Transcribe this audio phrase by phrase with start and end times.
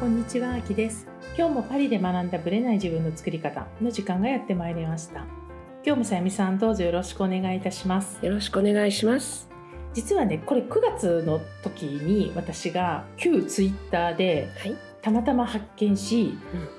[0.00, 1.06] こんにちは、あきです。
[1.36, 5.26] 今日もパリで学んだブレない自分の作り方の時間がやってまいりました。
[5.84, 8.18] 今日もさゆみさんどうぞよろしくお願いいたします。
[8.24, 9.50] よろしくお願いします。
[9.92, 14.76] 実はね、これ9月の時に私が旧ツイッターではい。
[15.02, 16.32] たまたま発見し、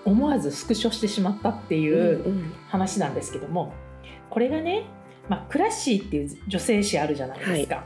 [0.03, 3.71] 思わずスクショしてしまったっていううん話なんですけども、
[4.31, 4.85] これがね、
[5.29, 7.83] まあ、クラッシーっていう女性誌あるじゃないですか。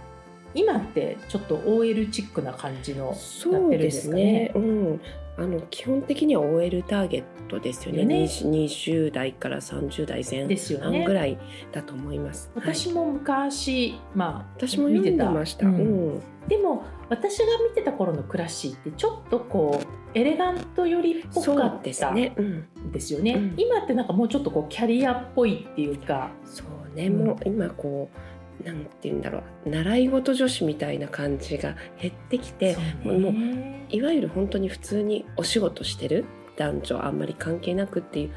[0.54, 4.54] 今ってちょっと OL チックな感じのそうですね。
[4.55, 5.02] うん。
[5.38, 8.02] あの基本的には OL ターゲットですよね。
[8.02, 10.48] よね二十代から三十代前
[10.80, 11.38] 半ぐらい
[11.71, 12.49] だと思います。
[12.55, 15.67] はい、私も昔、まあ私も読んでました。
[15.67, 16.21] ううんん。
[16.48, 22.34] でも私が見てた頃のクラッシーってちょっとこうエレガント寄りっぽそうかっですね。
[22.38, 22.91] うん。
[22.91, 27.07] ですよね、うん今ってなんかもうちょっとこうキャリアっぽいっていうかそうね。
[27.07, 28.17] うんもう今こう。
[28.66, 36.26] なんて言うんだろう習い事女子みたいな感じが減ってきてそうもうねいわゆる本当に普通にお仕事してる
[36.57, 38.32] 男女あんまり関係なくっていう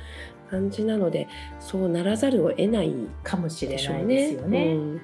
[0.50, 1.28] 感じなので
[1.60, 4.28] そうならざるを得ないかもしれないでうね。
[4.28, 4.74] すよね。
[4.74, 5.00] うん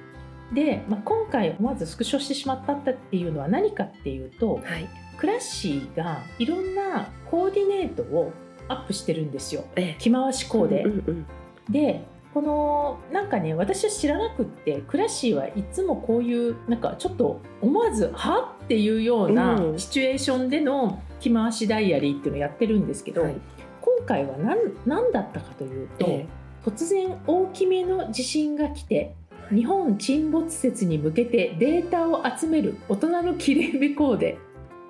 [0.53, 4.87] で、まあ、今回まずスクショしてしまったっていうのは何かっていうとはい。
[5.17, 8.31] クラッシーがいろんなコーディネートを
[8.67, 10.83] アップしてるんですよええ着回しコーデ。
[10.83, 11.25] うんうん
[11.69, 19.79] でこのなんかね私は知らなくってクラッシーはいつもこういうなんかちょっと思わず「は?」っていうようなうん。
[19.79, 23.35] シチュエーションでの着回しダイアリーっていうのをやってるんですけど、はい。
[23.79, 26.25] 今回は何何だったかというと、え
[26.65, 29.13] 突然大きめの地震が来て
[29.49, 34.37] 日本沈没説に向けてデータを集める大人のきれいめコーデ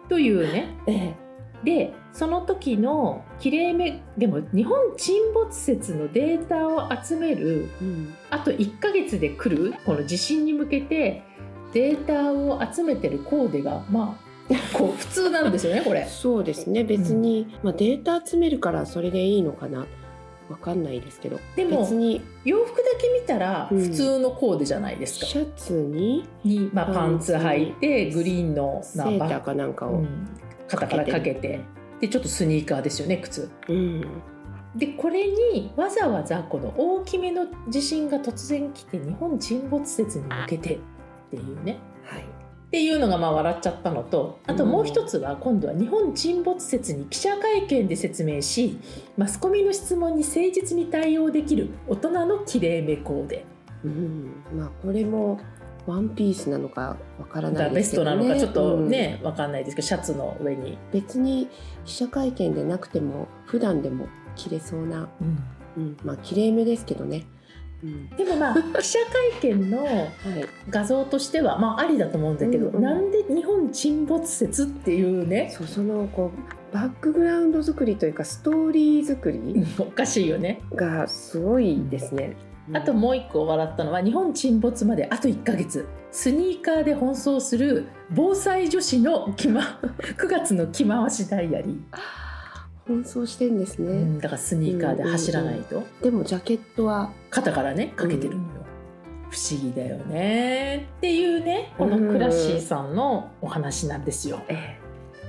[0.10, 1.25] というねええ
[1.66, 8.14] でその時のきれいめでも日本沈没説のデータを集めるうん。
[8.30, 11.24] あと1ヶ月で来るこの地震に向けて
[11.74, 14.18] データを集めてるコーデがま
[14.50, 16.06] あこう普通なんですよねこれ。
[16.06, 16.84] そうですね。
[16.84, 19.88] 別に、まあ、データ集めるからそれでいいのかな。
[20.48, 21.40] わかんないですけど。
[21.56, 22.22] でも別に。
[22.44, 23.80] 洋服だけ見たらうん。
[23.80, 25.26] 普通のコーデじゃないですか。
[25.26, 26.28] シャツに？
[26.44, 30.28] に、まあ、パンツ履いてグリーンのセーターかなんかを、うん
[30.68, 31.62] 肩からかけて。
[32.02, 33.50] でちょっとスニーカーですよね靴。
[33.70, 34.02] うん。
[34.76, 40.80] でこれにわざわざこの大きめの地震が突然来て日本沈没説に向けてっ
[41.32, 41.78] ていうね。
[42.04, 42.22] はい。
[42.22, 42.24] っ
[42.72, 48.78] ていうのがまあ笑っちゃったのとあともう一つは今度は日本沈没説に記者会見で説明し
[49.18, 53.46] マスコミの質問に誠実に対応できる大人のきれいめコーデ。
[53.86, 54.44] うん。
[54.54, 55.40] まあこれも
[55.88, 61.50] ワンピースなのかわからないですけど、ね、トなのかちょっとうんね、わかんないですけどシャツの上に、別に
[61.86, 65.10] 記者会見でなくても普段でも着れそうな、
[65.78, 67.26] うん、まあきれいめですけどね、
[67.84, 68.10] うん。
[68.10, 69.00] でもまあ 記者
[69.42, 70.06] 会見のはい、
[70.70, 80.62] 画像としてはまあありだと思うんだけど、うんうんなんで日本沈没説っていうねそうそのこうバックグラウンド作りというかストーリー作りおかしいよね。
[80.74, 82.36] がすごいですね。
[82.74, 85.88] あともう一個笑ったのは日本沈没まであと1ヶ月。
[86.12, 95.84] スニーカーで奔走する防災女子の着、ま、 9月の着回しダイアリー、奔走してんですね、うんだからスニーカーで走らないと。
[96.02, 98.50] でもジャケットは肩からねかけてるのよ、
[99.30, 100.88] 不思議だよね。
[100.98, 104.40] っていうねこのクラッシーさんのお話なんですよ。
[104.48, 104.78] え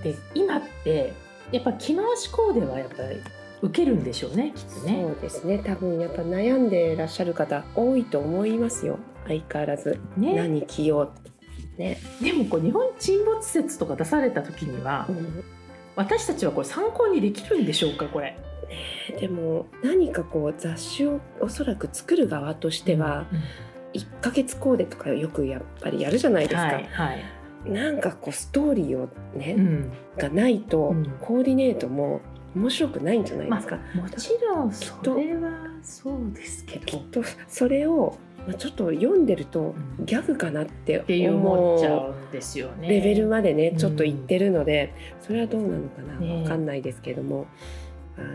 [0.04, 1.14] で今って
[1.50, 3.20] やっぱ着回しコーデはやっぱり
[3.62, 5.02] 受けるんでしょうねきっとえね。
[5.02, 5.58] そうですね。
[5.58, 8.98] 多分やっぱ悩んでらっしゃる方多いと思いますよ。
[9.26, 10.34] 相変わらず、ね。
[10.34, 15.44] 何着ようね、でもこう日本沈没説とか出された時には、うん。
[15.94, 18.38] 私たちはこれ参考にできるんでしょうかこれ。
[19.20, 23.26] でも何かこう雑誌をおそらく作る側としては、
[23.92, 27.70] 1ヶ月コーデとかよくやっぱりやるじゃないですか、はいはい。
[27.70, 29.92] なんかこうストーリーをね、うん。
[30.16, 31.04] がないと、うん。
[31.20, 32.20] コーディネートも
[32.56, 35.50] 面白くないんじゃないまですか、あ、もちろんそれは
[35.82, 36.86] そうですけど。
[36.86, 38.16] きっとそれを、
[38.46, 40.06] まあ、ちょっと読んでるとうん。
[40.06, 42.88] ギャグかなって思っちゃ思ううんですよね。
[42.88, 47.46] レベルまでねうんちょっといってるので、それはどうなのかな、ねわかんないですけども。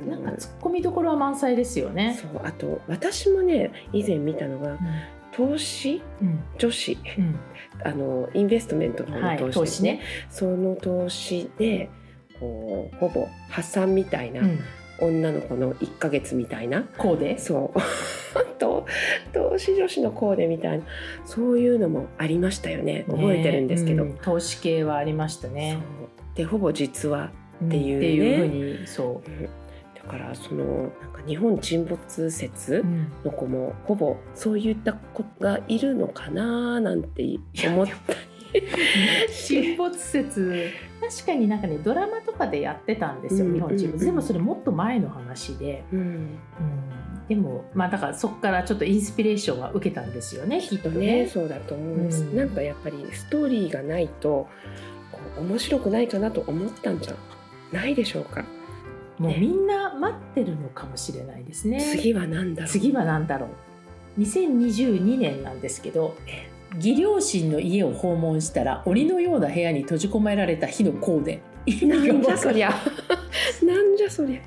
[0.08, 2.16] なんか突っ込みどころは満載ですよね。
[2.22, 4.78] そうあと私もね以前見たのが
[5.32, 6.04] 投資？
[6.22, 6.40] うん。
[6.60, 6.98] 女子。
[7.18, 7.36] うん。
[7.84, 10.02] あのインベストメントの投資ね。
[10.30, 11.90] その投資で
[12.42, 14.60] こうほぼ破産みたいな、うん、
[15.00, 16.84] 女の子の1ヶ月みたいな。
[16.98, 17.38] こうで？
[17.38, 17.80] そう。
[18.58, 18.86] と
[19.34, 20.86] 投資女子のコーデみたいな。
[21.26, 23.06] そういうのもありましたよね。
[23.08, 24.18] 覚えてるんですけど、ねうん。
[24.18, 25.78] 投資系はありましたね。
[25.80, 26.10] そう。
[26.36, 27.32] でほぼ実は
[27.66, 28.00] っていうね。
[28.00, 28.48] っていうふう
[28.82, 29.22] にそ
[30.04, 32.80] だからそのなんか日本沈没説う。
[32.82, 33.12] うん。
[33.24, 37.24] の子もほぼそういった子がいるのかななんて
[37.68, 38.20] 思ったり
[39.30, 40.72] 沈没説。
[41.02, 46.00] 確かになんかねドラマとかでやってたんですよ、うん日本沈没、うんでもそれもっと前の話で、うん。
[46.00, 46.38] うん、
[47.28, 51.24] でもまあだからそこからちょっとインスピレーションは受けたんですよねきっとね。
[51.24, 51.28] ね。
[51.28, 52.36] そうだと思うんです、うん。
[52.36, 54.48] なんかやっぱりストーリーがないと
[55.12, 57.16] こう面白くないかなと思ったんじゃ
[57.72, 58.46] ないでしょうか、
[59.18, 61.80] もうみんな待ってるのかもしれないですね。
[61.80, 62.70] 次は何だろう。
[62.70, 63.50] 次は何だろう。
[64.20, 66.16] 2022年なんですけど
[66.76, 72.70] 義両親の家を訪問したら檻のような部屋に閉じ込められた火のコーデ意味なんじゃそりゃ。
[73.64, 74.40] なんじゃそり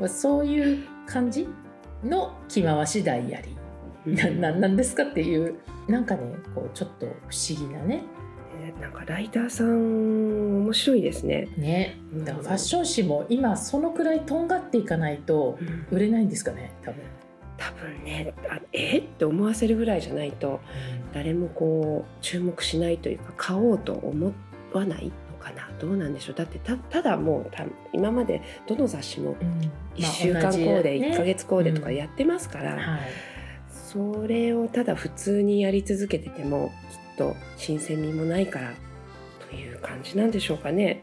[0.00, 0.08] ゃ。
[0.08, 1.48] そういう感じ
[2.04, 4.40] の着回しダイアリー。
[4.40, 6.22] なななんですかっていうなんかね
[6.54, 8.02] こうちょっと不思議なね。
[8.62, 11.96] えーなんかライターさん面白いですね、ね。
[12.24, 15.58] だからファッション誌も今そのくらいとんがっていかないと
[15.90, 17.02] 売れないんですかね多分。
[17.60, 20.60] 多分ねあえって思わせるぐらいじゃないと
[21.12, 24.32] 誰もこう注目しないというか買おうと思
[24.72, 25.68] わないのかな？
[25.78, 26.36] どうなんでしょう？
[26.36, 29.36] だってたただもうた今までどの雑誌も
[29.96, 33.00] 1週間コーデ、1ヶ月コーデとかやってますから、はい。
[33.72, 38.72] それをただ普通にやり続けててもきっと新鮮味もないから
[39.50, 41.02] という感じなんでしょうかね。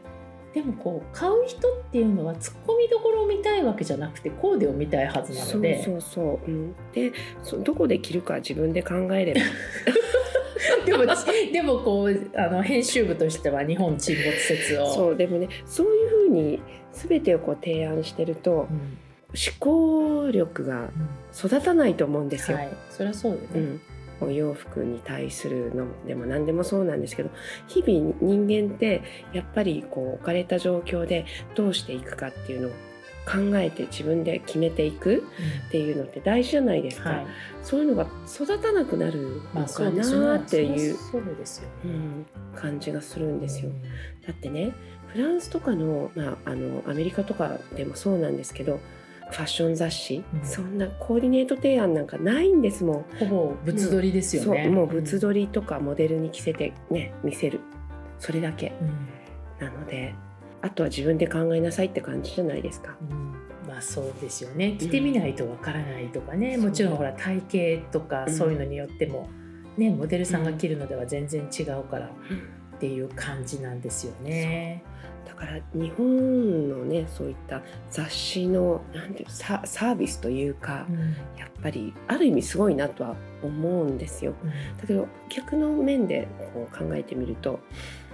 [0.58, 5.84] でもこう買う人っていうのはツッコミどころを見たいわけじゃなくてコーデを見たいはずなので。
[5.84, 6.52] そうそう、う。
[6.52, 7.12] ん、で
[7.44, 9.40] そどこで着るか自分で考えれば。
[10.84, 11.04] でも
[11.52, 14.86] でもこうあの編集部としては日本沈没説を。
[14.92, 16.60] そうでもねそういうふうに
[16.92, 18.98] 全てをこう提案してるとうん。
[19.28, 20.88] 思考力が
[21.36, 22.56] 育たないと思うんですよ。
[22.56, 22.70] はい。
[22.90, 23.80] それはそうよね、うん
[24.20, 27.30] お洋服に対するのでも何でもそうなんですけど
[27.66, 32.70] 日々人間ってやっぱりこう置かれた状況でどうしていくかっていうのを
[33.28, 35.24] 考えて自分で決めていく
[35.68, 37.26] っていうのって大事じゃないですか、はい。
[37.62, 40.96] そういうのが育たなくなるまのかなねっていう、
[42.56, 43.70] 感じがするんですよ。
[43.70, 43.82] うん。
[43.82, 43.88] だ
[44.32, 44.72] ってね
[45.12, 48.80] フランスとかの,、まあ、あのアメリカとかでもそうなんですけど
[49.30, 50.44] ファッション雑誌、うん。
[50.44, 53.04] そんなコーディネート提案なんかないんですもん。
[53.18, 57.60] ほぼ物撮りですよね、そうもう物撮りとかモデルに着せてね見せる。
[58.18, 58.72] それだけ。
[58.80, 59.66] うん。
[59.66, 60.14] なので
[60.60, 62.96] あとは自分で考えなさいって感じじゃないですか。
[63.10, 63.32] うん。
[63.68, 64.76] まあそうですよね。
[64.78, 66.60] 着てみないとわからないとかね、う。
[66.60, 68.34] んもちろんほら体型とかうん。
[68.34, 69.28] そういうのによっても、
[69.76, 74.82] ねモデルさんが着るのでは全然違うからっていう感じなんですよね。
[75.28, 80.98] だから日本のねそういった雑誌のなんていうのササービスというかうん。
[81.38, 84.34] やっぱりある意味すごいなとは思うんですよ。
[84.80, 87.60] だけど逆の面でこう考えてみると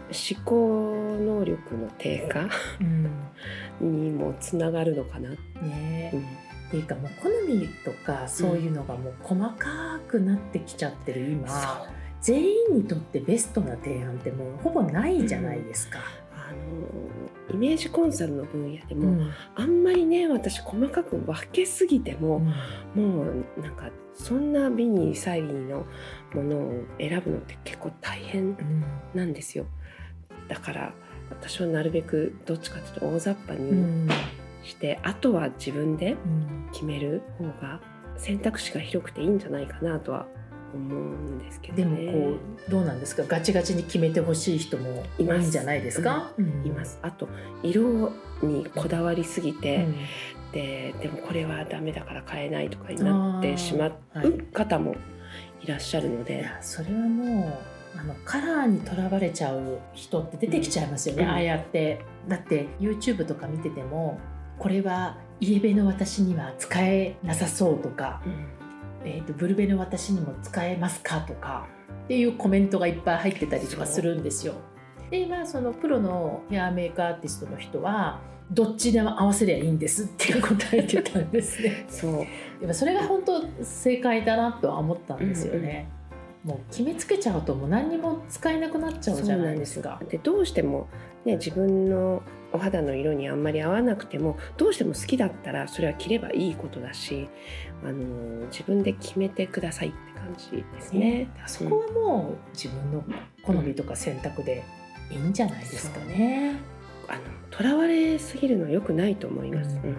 [0.08, 2.48] 思考能力の低下
[2.80, 4.04] うん。
[4.04, 5.30] にもつながるのかな。
[5.62, 6.10] ね。
[6.14, 6.20] うん。
[6.20, 11.86] っていうかもう好みとかそういうのがもう細かくなってきちゃってる今、
[12.20, 16.00] 全員にとってベストな提案ってもうほぼないじゃないですか。
[17.52, 19.30] イメージコンサルの分野でも、うん。
[19.54, 22.40] あんまりね私細かく分けすぎても、
[22.94, 25.86] もうなんかそんなビニーサイリーの
[26.34, 28.84] ものを選ぶのって結構大変うん。
[29.14, 29.66] なんですよ。
[30.48, 30.94] だから
[31.30, 34.08] 私はなるべくどっちかというと大雑把うにん。
[34.62, 37.80] して、あとは自分でうん決める方が
[38.16, 40.26] 選択肢が広くていいんじゃないかなとは
[40.74, 42.12] 思うんですけどでね。
[42.12, 42.38] もこ
[42.68, 43.22] うどうなんですか？
[43.26, 46.32] ガチガチに決めてほしい人もいるんじゃないですか？
[46.64, 46.98] います。
[47.02, 47.28] あと
[47.62, 48.12] 色
[48.42, 49.94] にこだわりすぎうて、ん。
[50.52, 53.92] ででもこれはダメだから買えないとかになってしまう
[54.52, 54.94] 方も
[55.62, 57.60] いらっしゃるのいで、やそれはも
[57.96, 61.30] うあのカラーにとらわれちゃう人って出てきちゃいますよね、うん。
[61.30, 62.04] ああやって。
[62.28, 64.18] だって YouTube とか見てても
[64.58, 68.22] これはイエベの私には使えなさそうとか、
[69.04, 71.66] えー、とブルベの私にも使えますかとか
[72.04, 74.54] っていうコメントがいっぱい入ってたりとかするんですよ。
[75.10, 78.20] でまあそのプロのヘアメイクアーティストの人は
[78.50, 81.86] どっちでも合わせりゃいいんですって答えてたんですね。
[81.88, 82.26] そう
[82.60, 85.88] でもそれが本当正解だなとは思ったんですよね。
[86.44, 90.00] もう決めつけちゃうともう何にも使えなくなっちゃうじゃないですか。
[90.10, 90.88] でどうしても、
[91.24, 92.22] ね、自分の
[92.52, 97.28] お肌の色にあんまり合わなくてもどうしても好きだったらそれは着ればいいことだし
[97.82, 103.04] あの自分で決めてくださいって感じですねね。、そこはもう自分の
[103.42, 104.62] 好みとか選択で
[105.10, 106.56] いいんじゃないですかね。
[107.08, 109.76] あの囚われすぎるのは良くないと思います。
[109.82, 109.96] うんうん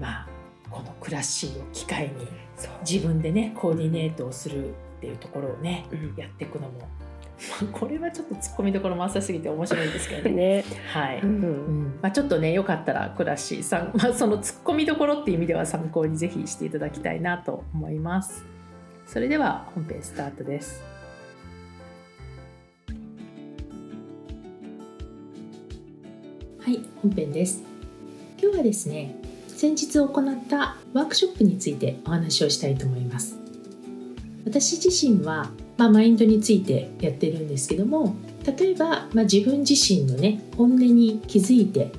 [0.00, 0.28] まあ
[0.70, 2.28] この暮らしを機会に
[2.88, 5.86] 自分でねコーディネートをするっていうところをね、
[6.16, 18.44] やっていくのも、まあ、これはちょっとツッコミどころも浅すぎて面白いんですけどねねはい、うん、まあ、ちょっとねよかったら倉敷さん、まあ、そのツッコミどころっていう意味では参考にぜひしていただきたいなと思います。
[19.06, 20.82] それでは本編スタートです。
[26.60, 27.62] はい、本編です。
[28.40, 33.47] 今日はですね、先日行ったワークショップについてお話をしたいと思います。
[34.48, 41.92] 私自身は、まあ、マインドについてやってるんですけども例えば、まあ、自分自身のね本音に気づいて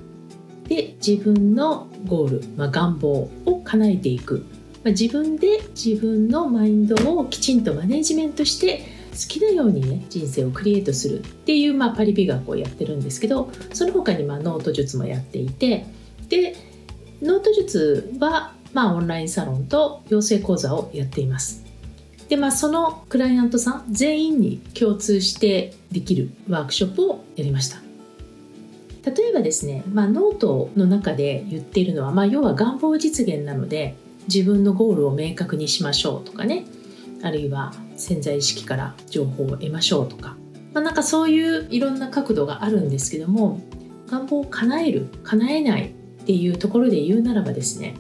[0.68, 4.46] で自分のゴール、まあ、願望を叶えていく、
[4.84, 15.86] まあ、自分で自分のマインドをきちんとマネジメントして好きなようにね人生をクリエイトするっていう、まあ、パリ美学をやってるんですけどその他にまあノート術もやっていて
[16.30, 16.56] で
[17.22, 21.69] ノート術は、まあ、オンラインサロンと養成講座をやっています。
[22.30, 27.82] でまあそのクライアントさん全員に共通してできるワークショップをやりました。
[29.06, 33.96] 例えばですね、まあ、ノートの中で言っているのは、まあ、要は願望実現なので
[34.34, 36.66] 自分のゴールを明確にしましょうとかね
[37.24, 40.36] あるいは潜在意識から情報を得ましょうとか、
[40.74, 43.62] まあ、なんかそういういろんな角度があるんですけども
[44.08, 47.96] 願望を叶える叶えないっていうところで言うならばですね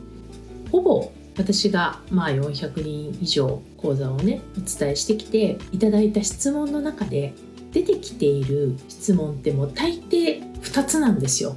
[0.71, 7.33] ほぼ私がまあ400人以上講座をねお伝えしてきていただいた質問の中で
[7.71, 11.55] 出てきている質問ってもう大抵2つなんですよ。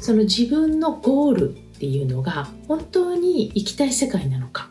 [0.00, 4.70] その自分のゴールっていうのが本当に行きたい世界なのか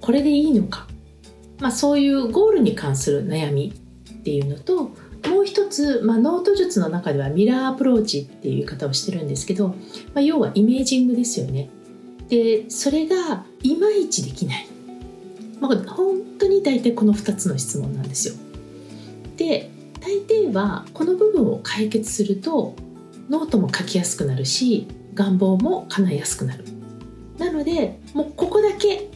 [0.00, 0.86] これでいいのか、
[1.58, 3.74] まあ、そういうゴールに関する悩み
[4.10, 4.94] っていうのと
[5.28, 9.74] もう一つ、まあ、ノート術の中ではミラーアプローチっていう言い方をしてるんですけど、ま
[10.16, 11.68] あ、要はイメージングですよね。
[12.28, 14.66] でそれがいまいちできない、
[15.60, 18.34] まあ、本当に大体この2つの質問なんですよ。
[19.36, 22.74] で大抵はこの部分を解決すると
[23.28, 26.64] ノートも書きやすくなるし願望も叶えやすくなる。
[27.38, 29.08] なのでもうここだけ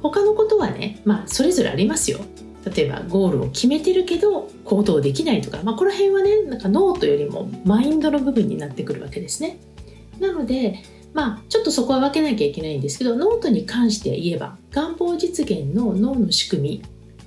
[0.00, 2.20] 他のことはねまあそれぞれありますよ
[2.64, 9.58] 例えばゴールを決めてるけど行動できないとか、まあ、この辺はねなんかノートよりもマインドの部分になってくるわけですね。
[10.20, 10.78] なので
[11.14, 16.82] まあちょっとそこは分けなきゃいけないんですけどノートに関して言えば願望実現の脳の仕組み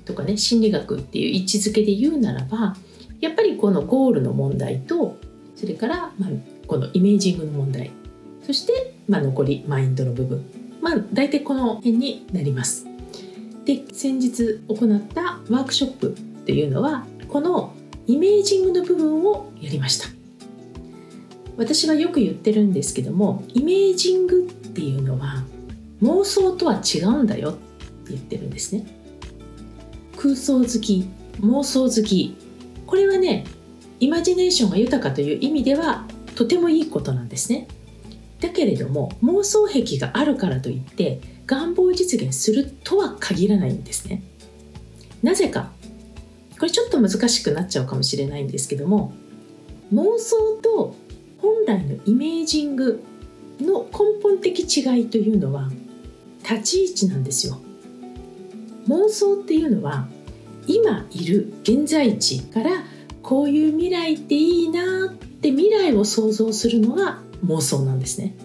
[0.05, 2.75] とかね心理学っていう位置づけで言うならば
[3.21, 5.17] やっぱりこのゴールの問題と
[5.55, 6.29] それから、まあ、
[6.67, 7.91] このイメージングの問題
[8.45, 10.45] そして、まあ、残りマインドの部分
[10.81, 12.85] まあ大体この辺になります。
[13.65, 16.11] で先日行ったワークショップっ
[16.45, 17.73] ていうのはこの
[18.05, 20.07] イメージングの部分をやりました
[21.57, 25.43] 私はよく言ってるんですけどもイメージングっていうのは
[26.01, 27.59] 妄想とは違うんだよって
[28.09, 28.85] 言ってるんですね。
[30.17, 31.07] 空想好き
[31.41, 32.35] 妄想好き。
[32.85, 33.45] これはね
[33.99, 37.67] イマジネーションが豊かという意味ではとてもいいことなんですね。
[38.41, 44.23] だけれども妄想癖があるからといって願望実現するとは限らないんですね。
[45.23, 45.71] なぜか。
[46.57, 49.13] これちょっと難しくなっちゃうかもしれないんですけども
[49.93, 50.95] 妄想と
[51.45, 53.03] 本来のイメージング
[53.61, 55.69] の根本的違いというのは
[56.41, 57.59] 立ち位置なんですよ。
[58.87, 60.07] 妄想っていうのは
[60.65, 62.83] 今いる現在地から
[63.21, 68.35] こういう未来っていいなって未来を想像するのが妄想なんですね。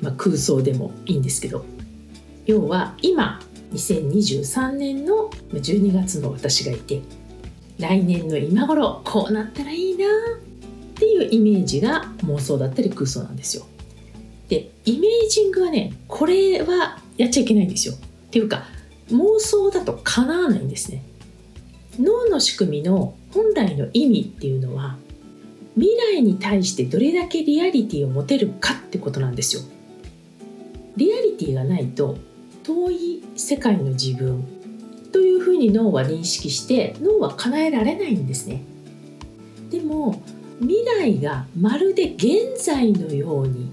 [0.00, 1.64] まあ、空想でもいいんですけど。
[2.46, 3.40] 要は今
[3.74, 7.02] 2023年の12月の私がいて
[7.78, 10.06] 来年の今頃こうなったらいいな
[10.98, 13.64] っていうイメージが妄想だったり空想なんですよ。
[14.48, 17.94] でイメージングはねこれはやっちゃいけないんですよ。
[17.94, 18.64] っていうか
[19.10, 21.04] 妄想だと叶わないんですね。
[22.00, 24.96] 脳の仕組みの本来の意味っていうのは
[25.76, 29.62] 未来に対してどれだけリアリティを持てるかってことなんですよ。
[30.96, 32.18] リアリティがないと
[32.64, 34.44] 遠い世界の自分
[35.12, 38.62] というふうに脳は認識して脳は叶えられないんですね
[39.70, 40.22] でも
[40.60, 43.70] 未来がまるで現在のように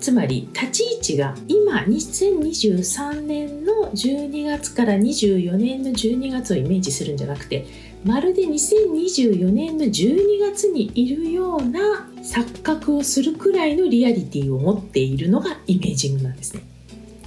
[0.00, 7.66] つまり立ち位置が今2023年の12月から24年の12月をイメージするんじゃなくて
[8.04, 16.64] まるで2024年の12月にいるような錯覚をするくらいのリアリティを持っているのがイメージングなんですね。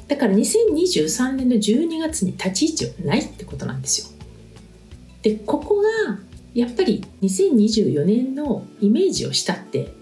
[0.09, 4.09] だから2023年の12月に立ち位置はないってことなんですよ。
[5.21, 6.19] でここが
[6.55, 9.93] やっぱり2024年のイメージをしたって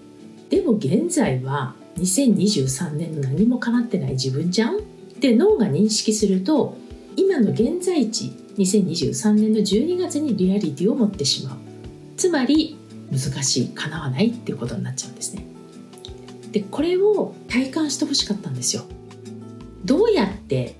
[0.49, 4.77] でも現在は2023年の何も叶ってない自分じゃん？
[4.77, 4.79] っ
[5.19, 6.77] て脳が認識すると
[7.15, 11.57] 今の現在地2023年の12月にリアリティを持ってしまう。
[12.17, 12.77] つまり
[13.11, 15.45] 難しい叶わないっていうことになっちゃうんですね。
[16.51, 18.83] でこれを体感してほしかったんですよ。
[19.85, 20.75] どうやって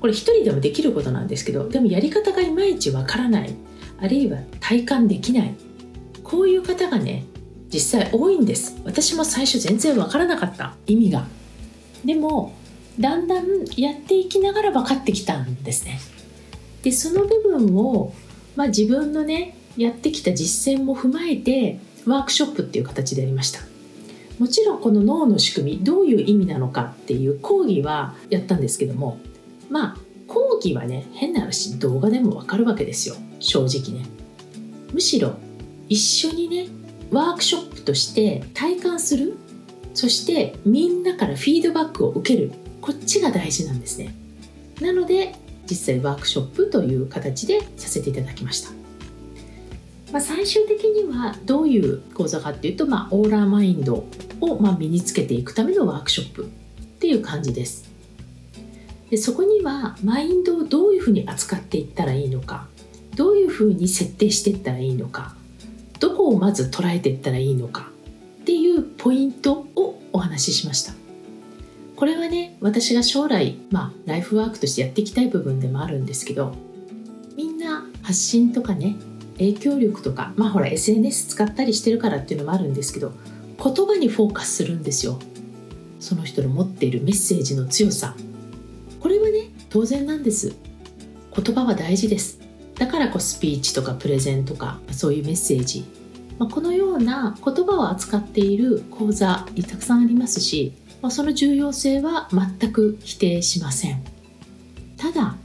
[0.00, 3.54] これ一人でもできることなんですけどでもやり方がいまいちわからない。
[4.00, 5.54] あるいは体感できない。
[6.24, 7.24] こういう方がね
[7.72, 8.80] 実際多いんです。
[8.84, 10.74] 私も最初全然わからなかった。
[10.86, 11.26] 意味が。
[12.04, 12.54] でも
[12.98, 16.00] だんだんやっていきながら分かってきたんですね。
[16.82, 18.14] でその部分を、
[18.56, 23.60] まあ、自分のねやってきた実践も踏まえてワークショップっていう形でやりました。
[24.38, 29.20] もちろんこの脳の仕組みどういう意味なのかっていう講義はやったんですけども
[29.70, 29.96] まあ
[30.26, 33.14] 講義はね変な話動画でもわかるわけですよ。
[33.38, 34.06] 正直ね。
[34.92, 35.34] むしろ
[35.88, 36.68] 一緒にね
[37.10, 39.38] ワークショップとして体感する。
[39.94, 42.52] そしてみんなからフィードバックを受ける。
[42.80, 44.14] こっちが大事なんですね。
[44.80, 45.34] なので
[45.70, 48.70] 実際ワークショップという形でさせていただきました、
[50.12, 54.06] まあ、最終的にはどういう講座かっていうと、まあ、オーラーマインド
[54.40, 56.46] をま身につけていくためのワークショップっ
[56.98, 57.89] ていう感じです。
[59.10, 62.68] でそこにはマインドをどういうふうに扱っていったらいいのか
[63.16, 65.34] どういうふうに設定していったらいいのか
[65.98, 67.90] どこをまず捉えていったらいいのか
[68.42, 70.94] っていうポイントをお話ししました。
[71.96, 76.54] これはね私が将来、まあ、ライフワークとしてやっていきたい部分でもあるんですけど
[77.36, 78.96] みんな発信とかね
[79.36, 83.12] 影響力とかまあほら SNS 使ったりしてるからっていうのもあるんですけど
[83.62, 85.18] 言葉にフォーカスするんですよ。
[85.98, 88.16] その人の持っているメッセージの強さ。
[89.70, 90.54] 当然なんです。
[91.34, 92.40] 言葉は大事です。
[92.74, 95.84] だからこうスピーチとかプレゼンとかそういうメッセージ、
[96.38, 100.72] まあ、このような言葉を扱っている講座にたくさんありますし、
[101.02, 104.02] まあ、その重要性は全く否定しません。
[104.96, 105.36] ただ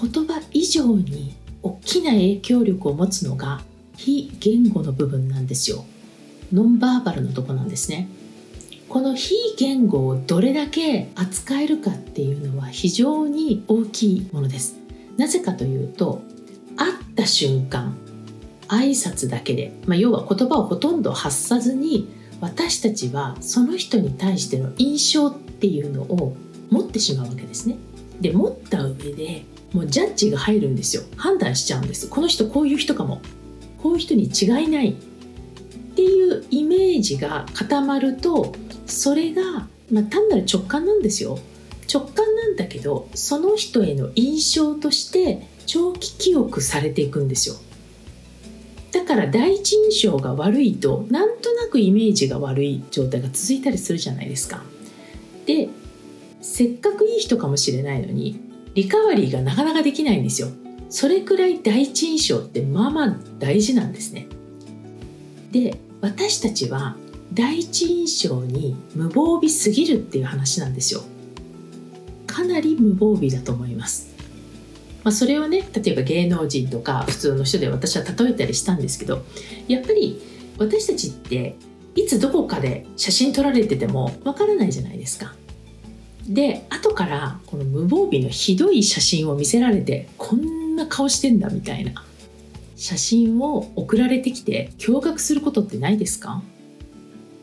[0.00, 3.62] 言葉以上に大きな影響力を持つのが
[3.96, 5.84] 非言語の部分なんですよ。
[6.52, 8.08] ノンバーバルのとこなんですね。
[8.88, 14.76] この非言語をどれだけ扱えるかっていうのは非常に大きいものです。
[15.18, 16.22] なぜかというと
[16.76, 17.96] 会った瞬間
[18.68, 22.08] 挨拶だけで、まあ、要は言葉をほとんど発さずに
[22.40, 26.36] 私たちはその人に対しての印象っていうのを
[26.70, 27.76] 持ってしまうわけですね。
[28.20, 31.02] で持った上でもうジャッジが入るんですよ。
[31.16, 32.08] 判断しちゃうんです。
[32.08, 33.20] この人こういう人かも。
[33.82, 34.96] こういう人に違いない。
[35.98, 38.54] っていうイメージが固まると
[38.86, 41.40] それが、まあ、単なる直感なんですよ。
[41.92, 47.56] 直感なんだけどその人への印象として長期記憶されていくんですよ。
[48.92, 54.62] だから第一印象が悪いとなんとなくイメージが悪い状態が続いたりするじゃないですか。
[55.46, 55.68] で
[56.40, 58.38] せっかくいい人かもしれないのに
[58.74, 60.46] リカバリーがなかなかできないんですよ。
[60.90, 64.28] それくらい第一印象ってまあまあ大事なんですね。
[65.50, 66.96] で私たちは
[67.32, 71.02] 第一印象に無防備すぎるっていう話なんですよ。
[72.26, 74.14] かなり無防備だと思います。
[75.04, 79.24] まあ、それをね例えば芸能人とか普通の人で私は例えたりしたんですけど
[79.66, 80.20] やっぱり
[80.58, 81.56] 私たちって
[81.94, 85.34] いつどこかで写真撮られててもわからないじゃないですか。
[86.28, 92.04] で後からこの無防備のひどい写真を見せられてこんな顔してんだみたいな。
[92.78, 96.40] 写真を送られてきて驚愕することってないですか？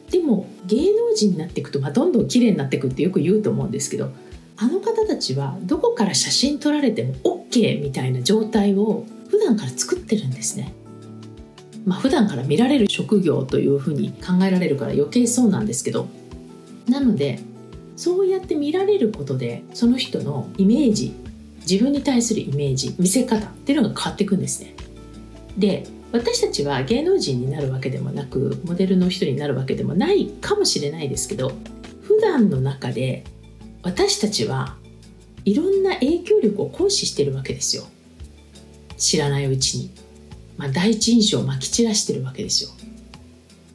[0.10, 4.12] でも芸能人になっていくと、まあ、どんどん綺麗になっていくってよく言うと思うんですけど
[4.56, 10.74] あの方たちはどこから写真撮られても OK みたいな状態を普段から作ってるんですね。
[11.86, 16.08] まあ普段から見られる職業というふうに考えられるから余計そうなんですけど
[16.88, 17.40] なので
[17.98, 21.14] そうやって見られることでその人のイメージ
[21.70, 24.74] 自分に対するイメージ見せ方っていうのが変わっていくんですね。
[25.58, 31.52] で私たちは芸能人になるわけでもなくモデルの人になるわけでもないかもしれないですけど
[32.04, 33.24] 普段の中で
[33.84, 34.78] 私たちは
[35.44, 37.84] いろんな影響力を行使してるわけですよ。
[38.98, 39.92] 知らないうちに、
[40.58, 42.72] まあ、第一印象をまき散らしてるわけですよ。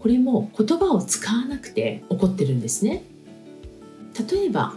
[0.01, 3.05] これも言葉を使わなくて起こってるんですね。
[4.31, 4.75] 例えば、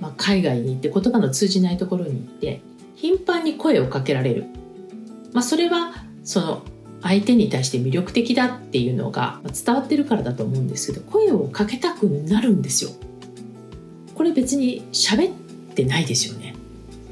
[0.00, 2.60] まあ、海外に行って言葉の通じないところに行って
[2.96, 4.46] 頻繁に声をかけられる、
[5.32, 6.62] まあ、それはその
[7.02, 12.90] 相手に対して魅力的だっていうのが伝わってるからだと思うんですけど声をかけたくなるんですよ。
[14.14, 15.36] これ別に喋っ
[15.74, 16.54] てないですよね。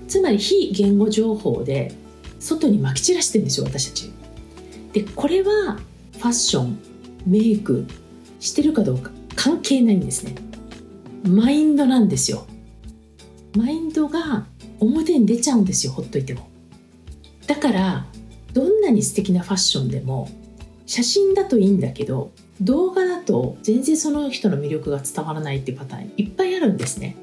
[0.09, 1.93] つまり非言語情報で
[2.41, 4.13] 外にまき散らしてるんですよ私たち。
[4.93, 5.79] でこれは
[6.15, 6.79] ファッション
[7.25, 7.87] メイク
[8.41, 10.35] してるかどうか関係ないんですね。
[11.25, 12.47] マインドなんですよ。
[13.57, 14.47] マインドが
[14.81, 16.49] 表に出ちゃうんですよほっといても。
[17.47, 18.07] だから
[18.55, 20.31] どんなに素敵なファッションでも
[20.87, 27.17] 写真だといいんだけど動画だと全然その人の魅力が伝わらないっていうパターンいっぱいあるんですね。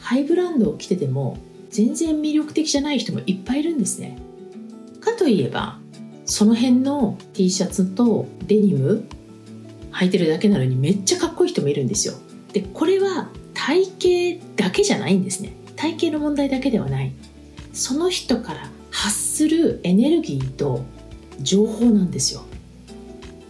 [0.00, 1.38] ハイブランドを着てても
[1.70, 4.18] 全然魅力的じゃない人もいっぱいいるんですね。
[5.00, 5.78] かといえば
[6.24, 9.04] その辺の T シャツとデニム
[9.92, 12.14] 履いてるだけなのにめっちゃかっこいい人もいるんですよ。
[12.52, 15.52] でこれは体型だけじゃないんですね。
[15.76, 17.12] 体型の問題だけではない。
[17.72, 20.84] その人から発するエネルギーと
[21.40, 22.42] 情報なんですよ。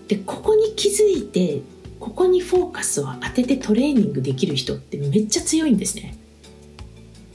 [0.07, 1.63] でここに気づいて
[1.99, 6.17] ここにフォーカスを当ててトレーニングできる人ってめっちゃ強いんですね。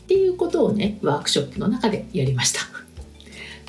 [0.04, 2.62] っていうことをねワークショップの中でやりました。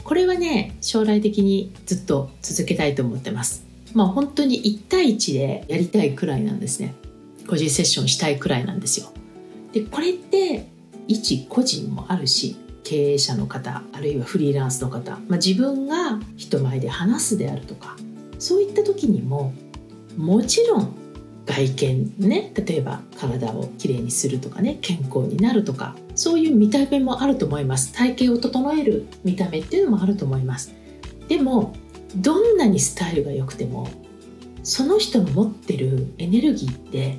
[0.05, 3.64] これはね将来的にずっと続けたいと思ってます。
[3.92, 6.94] まあ本当に1対1でやりたいくらいなんですね。
[7.49, 9.12] 個人セッションしたいくらいなんですよ。
[9.72, 10.64] でこれって
[11.09, 12.55] 一個人もあるし
[12.87, 17.96] 経営者の方あるいはフリーランスの方、まあ、自分が人前で話すであるとか
[18.38, 19.53] そういった時にも
[20.16, 20.94] もちろん
[21.46, 27.92] 外見ね例えば体をきれいにするとかね健康になるとかそういう見た目もあると思います。
[27.92, 30.72] 体型を整える見た目っていうのもあると思います。
[31.29, 31.75] でも
[32.16, 33.88] どんなにスタイルが良くても
[34.62, 37.18] その人の持ってるエネルギーって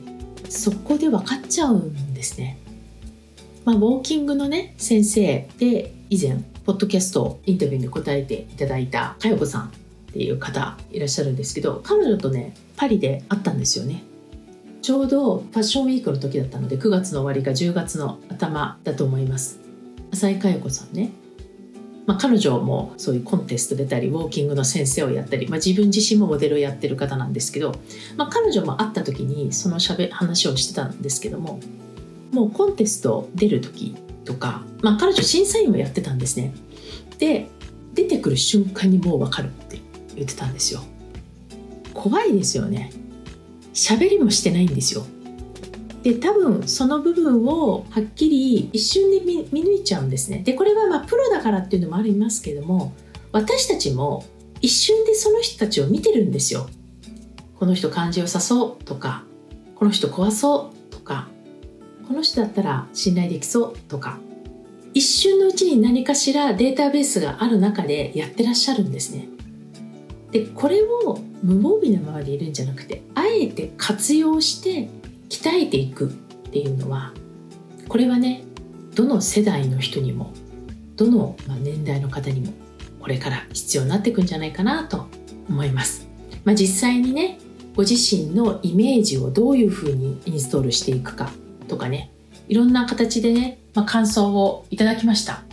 [0.49, 2.58] そこで分かっちゃうんですね。
[3.67, 9.69] まあ、ウォーキングのね先生で以前ポッドキャストインタビューに答えていただいた佳代子さんっ
[10.13, 14.03] ていう方いらっしゃるんですけど彼女とねパリで会ったんですよね。
[14.82, 19.60] ちょうどファッションウィークの時だったので9月の終わりか10月の頭だと思います。
[20.13, 21.12] 浅井佳代子さんね。
[22.06, 27.73] まあ、彼女もそういうコンテスト出たりウォーキングの先生をやったり、まあ、自分自身もモデルをやってる方なんですけど、
[28.15, 31.60] まあ、彼女も会った時にそのしゃべ話をしてたんですけども
[32.38, 36.54] もうコンテスト出る時とか、まあ、彼女審査員もやってたんですね。
[37.17, 37.50] で
[37.95, 39.80] 出てくる瞬間にもう分かるって
[40.13, 40.82] 言ってたんですよ。
[41.95, 42.91] 怖いですよね。
[43.73, 45.04] 喋りもしてないんですよ。
[46.04, 49.19] で多分その部分をはっきり一瞬で
[49.52, 50.43] 見抜いちゃうんですね。
[50.45, 52.93] でこれはまあプロだからっていうのもありますけども
[53.32, 54.26] 私たちも
[54.62, 56.69] 一瞬でその人たちを見てるんですよ。
[57.56, 59.23] この人感じよさそうとか
[59.73, 60.77] この人怖そう
[62.08, 64.17] この人だったら信頼できそうとか
[64.93, 69.28] 一瞬のうちに何かしらデータベースがある中でやってらっしゃるんですね。
[70.32, 74.89] でこれを無防備なままでいるんじゃなくてあえて活用して
[75.30, 76.12] 鍛えていくっ
[76.52, 77.13] ていうのは
[77.88, 78.43] これはね
[78.96, 80.34] どの世代の人にも
[80.96, 82.52] どの年代の方にも
[83.00, 85.08] これから必要になっていくんじゃないかなと
[85.48, 86.08] 思います。
[86.43, 87.39] まあ、実際にね
[87.76, 91.32] ご自身のイメージをどういうふうにインストールしていくか
[91.67, 92.12] とかね
[92.47, 95.43] いろんな形でね、まあ、感想をいただきました、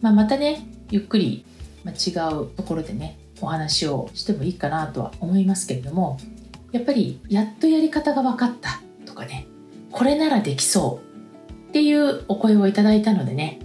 [0.00, 1.44] まあ、またねゆっくり、
[1.84, 6.18] ま違うところでねお話をしてもいいかなとは思いますけれども
[6.72, 9.46] やっぱりやっとやり方が分かったとかね
[9.90, 11.00] これならできそ
[11.66, 13.60] うっていうお声をいただいたのでね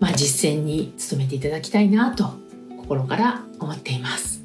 [0.00, 2.34] まあ実践に努めていただきたいなと
[2.78, 4.42] 心から思っています。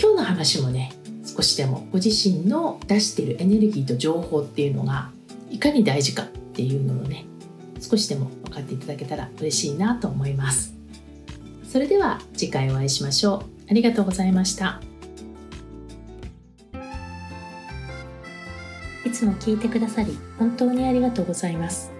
[0.00, 0.92] 今日の話もね
[1.24, 5.10] 少しでもご自身の出しているエネルギーと情報っていうのが
[5.50, 7.24] いかに大事かっていうのをね
[7.80, 10.74] 少しでも分かっていただけたら嬉しいなと思います。
[11.64, 13.70] それでは次回お会いしましょう。
[13.70, 14.80] ありがとうございました。
[19.04, 21.90] いつも聞いてくださり本当にありがとうございます。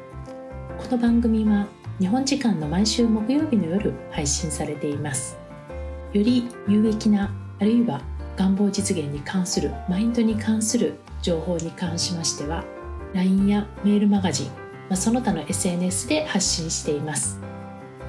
[0.79, 1.67] この番組は
[1.99, 5.37] 日本時間の毎週木曜日の夜配信されています。
[6.13, 7.31] より有益な
[7.61, 8.01] あるいは
[8.37, 12.65] 願望実現に関するマインドに関する情報に関しましては
[13.15, 14.53] LINE やメールマガジン、ま
[14.91, 17.41] あ、その他の SNS で発信しています。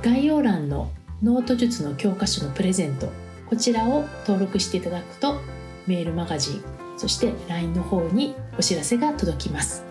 [0.01, 3.09] 概要欄のノート術の教科書のプレゼント
[3.49, 5.41] こちらを登録していただくと
[5.85, 6.63] メールマガジン
[6.97, 9.83] そして LINE の方にお知らせが届きます。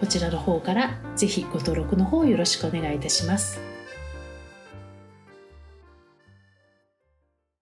[0.00, 3.71] こちらの方からぜひご登録の方よろしくお願いいたします。